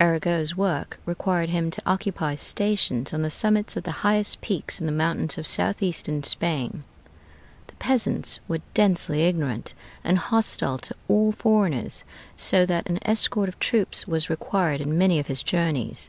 Arago's 0.00 0.54
work 0.56 1.00
required 1.04 1.48
him 1.50 1.68
to 1.68 1.82
occupy 1.84 2.36
stations 2.36 3.12
on 3.12 3.22
the 3.22 3.28
summits 3.30 3.76
of 3.76 3.82
the 3.82 3.90
highest 4.06 4.40
peaks 4.40 4.78
in 4.80 4.86
the 4.86 4.92
mountains 4.92 5.36
of 5.36 5.48
southeastern 5.48 6.22
Spain. 6.22 6.84
The 7.66 7.74
peasants 7.74 8.38
were 8.46 8.60
densely 8.72 9.24
ignorant 9.24 9.74
and 10.04 10.16
hostile 10.16 10.78
to 10.78 10.94
all 11.08 11.32
foreigners, 11.32 12.04
so 12.36 12.64
that 12.66 12.88
an 12.88 13.00
escort 13.02 13.48
of 13.48 13.58
troops 13.58 14.06
was 14.06 14.30
required 14.30 14.80
in 14.80 14.96
many 14.96 15.18
of 15.18 15.26
his 15.26 15.42
journeys. 15.42 16.08